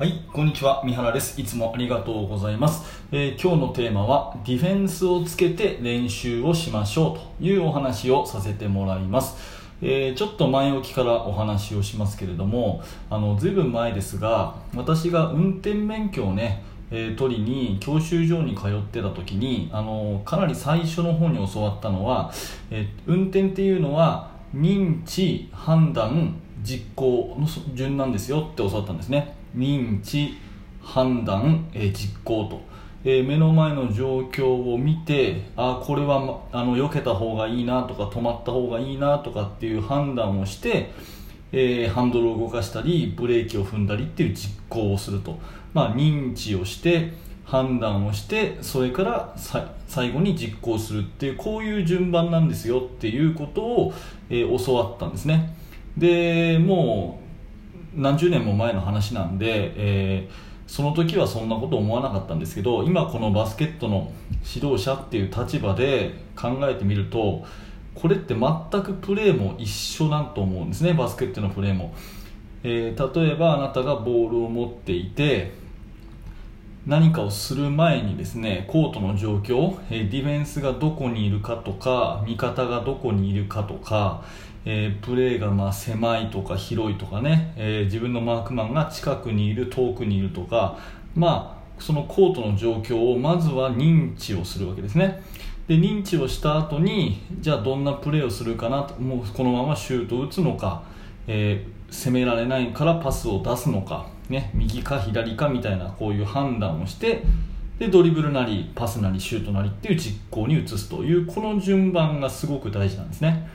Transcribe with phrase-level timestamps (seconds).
[0.00, 0.80] はい、こんにちは。
[0.82, 1.38] 三原です。
[1.38, 3.04] いつもありがとうございます。
[3.12, 9.36] えー今日のテーマは、ディフェンスをつけて練習をしましょうというお話をさせてもらいます。
[9.82, 22.32] えーちょっと前置きからお話をしますけれども、あの、ずいぶん前ですが、私が運転免許をね、えー取りに教習所に通ってた時にあのかなり最初の方に教わったのは、
[22.70, 30.38] え運転っていうのは認知判断実行の順なんですよって教わったんですね認知
[30.82, 32.62] 判断、え実行と、
[33.04, 40.92] えー目の前の状況を見てあこれはまあの避けた方がいいなとか止まった方がいいなとかっていう判断をして
[41.52, 45.38] えーハンドルを動かしたりブレーキを踏んだりっていう実行をすると、
[45.72, 47.12] まあ、認知をして
[47.44, 49.34] 判断をしてそれから
[49.88, 53.92] 最後に実行するっていうこういう順番なんですよっていうことを、
[54.28, 55.56] えー教わったんですね。
[55.96, 57.29] でもう
[57.94, 64.12] 何十年も前の話なんで、えーその時はそんなこと思わなかったんですけど今このバスケットの
[64.54, 67.44] 指導者っていう立場で考えてみると
[67.96, 71.92] これって全くプレーも一緒だと思うんですねバスケットのプレーも、
[72.62, 75.50] えー例えばあなたがボールを持っていて
[76.86, 84.24] 何かをする前にですねコートの状況、えディフェンスがどこにいるかとか味方がどこにいるかとか、
[84.64, 90.78] えープレーがま狭いとか広いとかね、えー自分のマークマンが近くにいる遠くにいるとか
[91.14, 95.22] まあそのコートの状況をまずは認知をするわけですね。
[95.68, 100.82] で認知をした後にじゃあどんなプレーをするかなともうこのままシュートを打つのか、
[101.26, 107.22] えー攻められないからパスを出すのか、ね、右か左かみたいなこういう判断をして
[107.78, 113.48] でドリブルなりパスなりシュートなりっていう実行に移すというこの順番がすごく大事なんですね。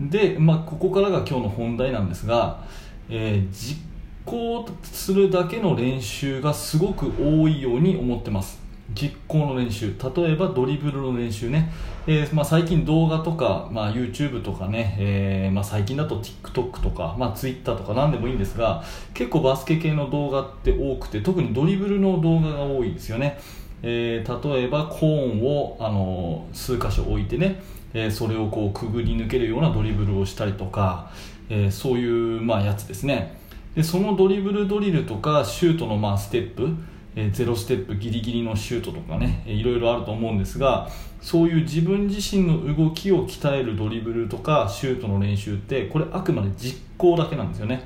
[0.00, 2.64] で、まあ、ここからが今日の本題なんですが、
[3.08, 3.80] えー実
[4.26, 8.65] 行するだけの練習がすごく多いように思ってます。
[8.94, 9.94] 実行の練習。
[10.16, 11.72] 例えばドリブルの練習ね、
[12.06, 23.38] えーまあ、最近動画とか、まあ、YouTube とかね、えーまあ、最近だと TikTok とか、まあ、Twitter とか何でもいいんですが結構バスケ系の動画って多くて特にドリブルの動画が多いですよね、
[23.82, 27.60] えー例えばコーンを、あの数箇所置いてね、
[27.92, 31.10] えーそれをこうくぐり抜けるようなドリブルをしたりとか、
[31.48, 33.36] えーそういう、まあ、やつですね。
[33.74, 36.74] でそのドリブルドリルとかシュートのまあステップ、
[37.16, 40.88] えーゼロステップギリギリのシュートとかねえーいろいろあると思うんですが
[41.20, 47.82] そういう自分自身の動きを鍛えるドリブルとかシュートの練習ってこれあくまで実行だけなんですよね。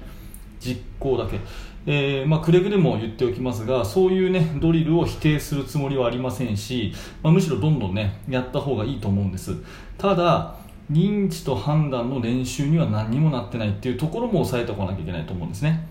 [0.60, 1.40] 実行だけ、
[1.86, 6.92] えーまあ、くれぐれも言っておきますがそういうねドリルを否定するつもりはありませんし、
[7.22, 9.56] まあ、むしろどんどんねやった方がいいと思うんです。
[9.96, 10.56] ただ
[10.92, 15.88] 認知と判断の練習には何にもなってないっていうところも押さえておかなきゃいけないと思うんですね。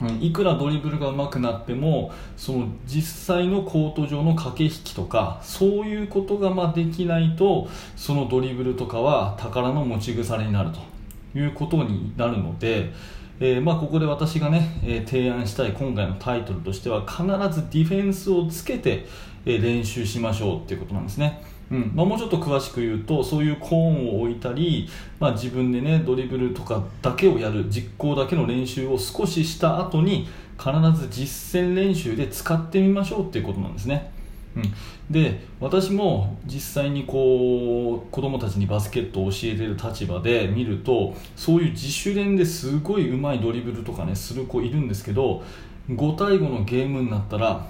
[0.00, 12.92] うんいくらドリブルが上手くなってもその実際のコート上の駆け引きとかそういうことがまできないとそのドリブルとかは宝の持ち腐れになるということになるので、
[13.40, 19.06] えーまあ、ここで私がね、えー提案したい今回のタイトルとしては必ずディフェンスをつけて、
[19.44, 21.42] え練習しましょうっていうことなんですね。
[21.70, 21.92] うん。
[21.94, 24.88] まあ、もうちょっと詳しく言うとそういうコーンを置いたり、
[25.18, 30.28] まあ、自分でねドリブルとかだけをやる実行だけの練習を少しした後に
[30.58, 34.10] 必ず実践練習で使ってみましょうっていうことなんですね、
[34.56, 34.62] うん、
[35.10, 45.44] で私も実際にこう子供たちにバスケットを教えてる立場で見るとそういう自主練ですごい上手いドリブルとかねする子いるんですけど
[45.90, 47.66] 5対5のゲームになったら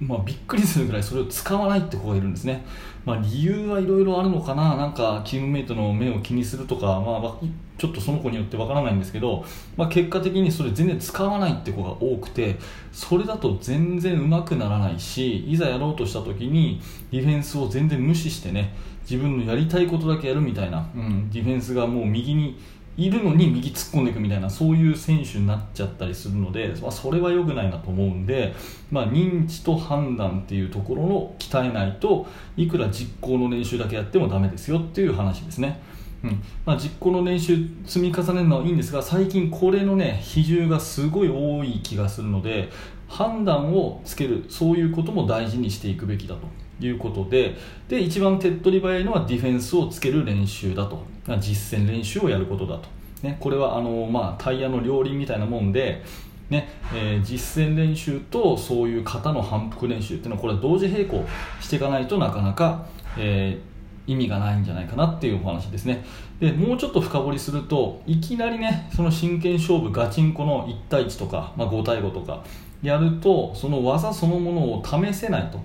[0.00, 2.64] まあ、びっくりするぐらいそれを使わないって子がいるんですね、
[3.04, 4.76] まあ、理由はいろいろあるのかな。
[4.76, 7.46] なんかチームメイトの目を気にするとか、まあ、
[7.78, 9.44] ちょっとその子によってわからないんですけど、
[9.76, 12.56] まあ、結果的にそれ全然使わないって子が多くて
[12.92, 16.80] それだと全然上手くならないしいざやろうとした時に
[17.10, 18.74] ディフェンスを全然無視してね
[19.08, 22.58] 自分のやりたいことだけやるみたいな、うん、ディフェンスがもう右に
[22.96, 28.54] いるのに右突っ込んでいくみたいなそういう選手になっちゃったりするので、まあ、それは良くないなと思うんで、
[28.90, 32.26] まあ、認知と判断っていうところを鍛えないと
[32.56, 35.80] いくら実行の練習だけやってもダメですよっていう話ですね。
[36.24, 42.70] うんまあ、実行の練習積み重ねるのはいいんですが最近これのね比重がすごい多い気がするので
[43.08, 47.56] 判断をつけるそういうことも大事にしていくべきだということで
[47.88, 51.16] で一番手っ取り早いのはディフェンスをつける練習だと。
[51.40, 52.88] 実践練習をやることだと、
[53.22, 56.04] ね、これはあの、まあ、タイヤの両輪みたいなもんで
[56.48, 61.24] ねえー実践練習とそういう型の反復練習っていうのはこれは同時並行
[61.60, 62.86] していかないとなかなか、
[63.18, 63.76] えー
[64.06, 66.04] 意味がないんじゃないかなっていうお話ですね。
[66.38, 72.44] でもうちょっと深掘りするといきなりねその真剣勝負ガチンコの1対1とか、まあ、5対5とか
[72.86, 75.60] やるとその技そのものを試せないと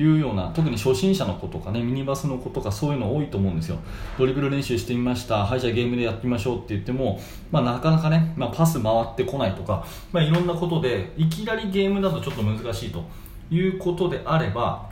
[0.00, 3.78] いうような特に初心者の子とかねミニバスの子とかそういうの多いと思うんですよ。
[4.18, 5.44] ドリブル練習してみました。
[5.44, 7.20] はいじゃあゲームでやってみましょうって言っても、
[7.50, 13.04] まあ、なかなかね、まあ、パス回ってこないとか、まあ、いろんなことでいきなりゲームだとちょっと難しいと
[13.50, 14.90] いうことであれば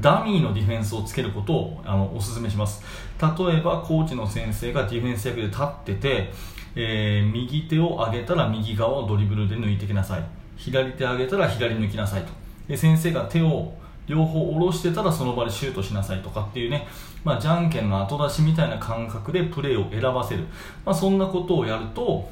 [0.00, 2.82] ダミーのディフェンスをつけることをあのお勧めします。
[3.20, 3.28] 例
[3.58, 6.30] えばコーチの先生がディフェンス役で立ってて、
[6.74, 10.37] えー、右手を上げたら右側をドリブルで抜いてきなさい。
[10.58, 12.28] 左手上げたら左抜きなさいと。
[12.68, 13.72] で先生が手を
[14.06, 16.86] 両方下ろしてたらその場でシュートしなさいとかっていうね、
[17.24, 20.44] まあ、じゃんけんの後出しみたいな感覚でプレーを選ばせる、
[20.84, 22.28] まあ、そんなことをやると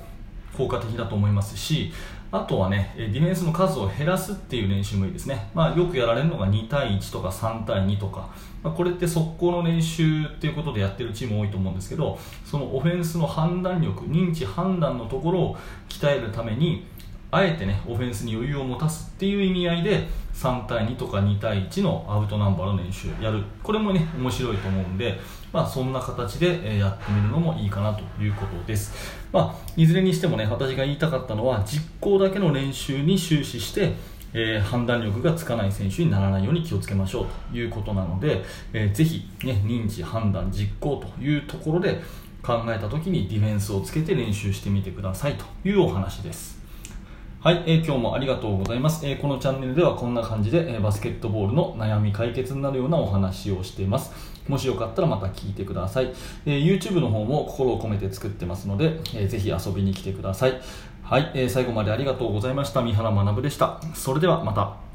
[0.57, 1.93] 効果的だと思いますし。
[2.33, 5.49] あとはね、ディフェンスの数を減らすっていう練習もいいですね。
[5.55, 8.29] まあ、よくやられるのが2対1とか3対2とか、
[8.65, 15.57] まあ、これって速攻の練習っていうことでやってるチーム多いと思うんですけど、そのオフェンスの判断力、認知判断のところを
[15.89, 16.85] 鍛えるために、
[17.37, 25.19] あえてねオフェンスに余裕を持たすっていう意味合いで3対2とか2対1のアウトナンバーの練習やるこれもね面白いと思うんで、
[25.53, 28.95] まあ、そんな形でやってみるのもいいかなということです、
[29.33, 33.93] まあ、いずれにしてもね私が言いたかったのは実行だけの練習に終始して
[34.39, 38.45] えー、判断力がつかない選手にならないように気をつけましょうということなので、
[38.75, 42.03] えー、ぜひ、ね、認知、判断、実行というところで
[42.43, 46.66] 考えた時にディフェンスをつけて練習してみてくださいというお話です。
[47.47, 54.11] はい、えー、今日もありがとうございます、えー、このチャンネルではこんな感じで、えー、バスケットボールの悩み解決になるようなお話をしています。
[54.49, 56.13] もしよかったらまた聞いてください、
[56.45, 60.61] え YouTube の方も心を込めて作ってますので、えー、ぜひ遊びに来てください。
[61.05, 62.83] はい、え最後までありがとうございました。
[62.83, 63.81] 三原学でした。
[63.95, 64.86] それではまた。